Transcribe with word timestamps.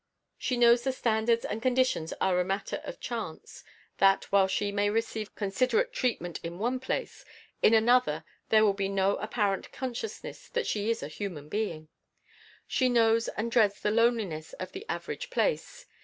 She 0.39 0.57
knows 0.57 0.83
the 0.83 0.91
standards 0.91 1.45
and 1.45 1.61
conditions 1.61 2.11
are 2.19 2.39
a 2.39 2.43
matter 2.43 2.81
of 2.85 2.99
chance; 2.99 3.63
that, 3.99 4.31
while 4.31 4.47
she 4.47 4.71
may 4.71 4.89
receive 4.89 5.35
considerate 5.35 5.93
treatment 5.93 6.39
in 6.41 6.57
one 6.57 6.79
place, 6.79 7.23
in 7.61 7.75
another 7.75 8.23
there 8.49 8.65
will 8.65 8.73
be 8.73 8.89
no 8.89 9.17
apparent 9.17 9.71
consciousness 9.71 10.49
that 10.49 10.65
she 10.65 10.89
is 10.89 11.03
a 11.03 11.07
human 11.07 11.49
being. 11.49 11.87
She 12.65 12.89
knows 12.89 13.27
and 13.27 13.51
dreads 13.51 13.79
the 13.79 13.91
loneliness 13.91 14.53
of 14.53 14.71
the 14.71 14.87
average 14.89 15.29
"place." 15.29 15.85